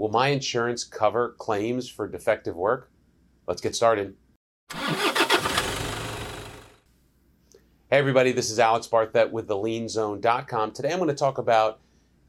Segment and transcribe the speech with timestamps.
[0.00, 2.90] Will my insurance cover claims for defective work?
[3.46, 4.16] Let's get started.
[4.72, 4.78] Hey,
[7.90, 10.72] everybody, this is Alex Barthet with thelienzone.com.
[10.72, 11.80] Today I'm going to talk about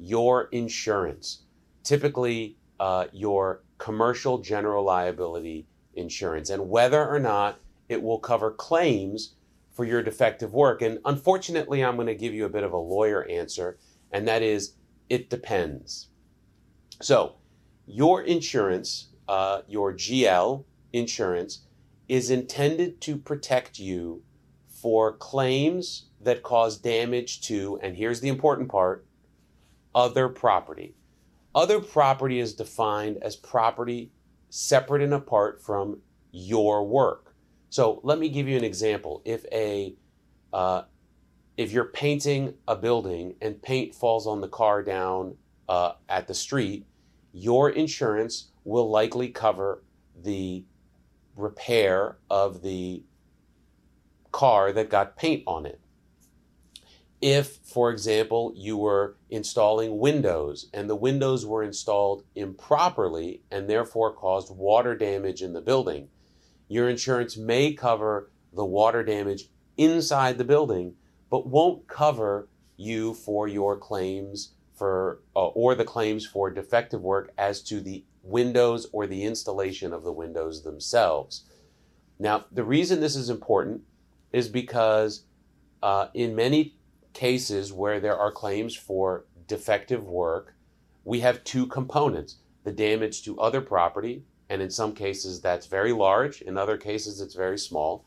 [0.00, 1.44] your insurance,
[1.84, 9.36] typically uh, your commercial general liability insurance, and whether or not it will cover claims
[9.70, 10.82] for your defective work.
[10.82, 13.78] And unfortunately, I'm going to give you a bit of a lawyer answer,
[14.10, 14.74] and that is
[15.08, 16.08] it depends.
[17.00, 17.36] So,
[17.90, 21.64] your insurance, uh, your GL insurance,
[22.08, 24.22] is intended to protect you
[24.68, 29.06] for claims that cause damage to, and here's the important part,
[29.94, 30.94] other property.
[31.54, 34.12] Other property is defined as property
[34.50, 37.34] separate and apart from your work.
[37.70, 39.22] So let me give you an example.
[39.24, 39.94] If a
[40.52, 40.82] uh,
[41.56, 45.36] if you're painting a building and paint falls on the car down
[45.68, 46.86] uh, at the street,
[47.32, 49.82] your insurance will likely cover
[50.22, 50.64] the
[51.36, 53.02] repair of the
[54.32, 55.80] car that got paint on it.
[57.20, 64.14] If, for example, you were installing windows and the windows were installed improperly and therefore
[64.14, 66.08] caused water damage in the building,
[66.68, 70.94] your insurance may cover the water damage inside the building,
[71.28, 77.34] but won't cover you for your claims for uh, or the claims for defective work
[77.36, 81.44] as to the windows or the installation of the windows themselves.
[82.18, 83.82] Now, the reason this is important
[84.32, 85.24] is because
[85.82, 86.76] uh, in many
[87.12, 90.54] cases where there are claims for defective work,
[91.04, 95.92] we have two components the damage to other property, and in some cases that's very
[95.92, 98.06] large, in other cases it's very small,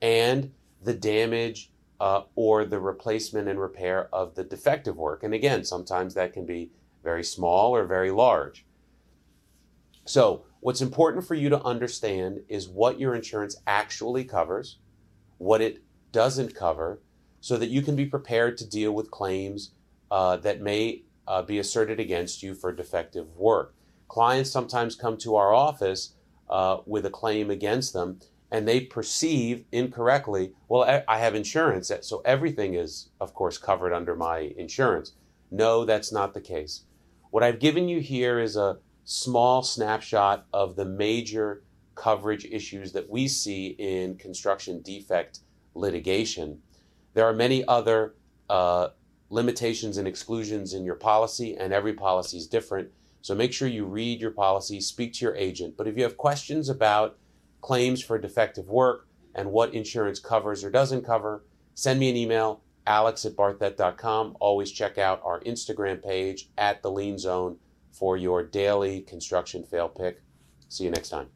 [0.00, 0.52] and
[0.82, 5.22] the damage uh, or the replacement and repair of the defective work.
[5.22, 6.70] And again, sometimes that can be
[7.02, 8.64] very small or very large.
[10.04, 14.78] So, what's important for you to understand is what your insurance actually covers,
[15.38, 17.00] what it doesn't cover,
[17.40, 19.72] so that you can be prepared to deal with claims
[20.10, 23.74] uh, that may uh, be asserted against you for defective work.
[24.08, 26.14] Clients sometimes come to our office
[26.50, 28.20] uh, with a claim against them
[28.54, 34.14] and they perceive incorrectly, well, I have insurance, so everything is, of course, covered under
[34.14, 35.14] my insurance.
[35.50, 36.84] No, that's not the case.
[37.32, 41.64] What I've given you here is a small snapshot of the major
[41.96, 45.40] coverage issues that we see in construction defect
[45.74, 46.60] litigation.
[47.14, 48.14] There are many other
[48.48, 48.90] uh,
[49.30, 52.88] limitations and exclusions in your policy, and every policy is different.
[53.20, 55.76] So make sure you read your policy, speak to your agent.
[55.76, 57.18] But if you have questions about
[57.64, 62.60] claims for defective work and what insurance covers or doesn't cover, send me an email,
[62.86, 64.36] alex at barthet.com.
[64.38, 67.56] Always check out our Instagram page at the Lien Zone
[67.90, 70.20] for your daily construction fail pick.
[70.68, 71.28] See you next time.